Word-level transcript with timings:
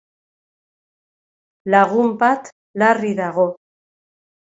Lagun 1.77 2.11
bat 2.25 2.53
larri 2.85 3.15
dago. 3.25 3.51